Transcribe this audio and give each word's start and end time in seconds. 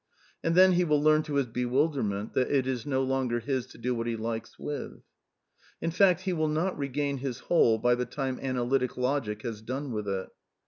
And 0.43 0.55
then 0.55 0.71
he 0.71 0.83
will 0.83 0.99
learn 0.99 1.21
to 1.21 1.35
his 1.35 1.45
bewilderment 1.45 2.33
that 2.33 2.49
it 2.49 2.65
is 2.65 2.87
no 2.87 3.03
longer 3.03 3.39
his 3.39 3.67
to 3.67 3.77
do 3.77 3.93
what 3.93 4.07
he 4.07 4.15
likes 4.15 4.57
with. 4.57 5.03
In 5.79 5.91
fact, 5.91 6.21
he 6.21 6.33
will 6.33 6.47
not 6.47 6.75
recognize 6.75 7.21
his 7.21 7.39
Whole 7.41 7.77
by 7.77 7.93
the 7.93 8.07
time 8.07 8.39
analytic 8.41 8.97
logic 8.97 9.43
has 9.43 9.61
done 9.61 9.91
with 9.91 10.07
it. 10.07 10.29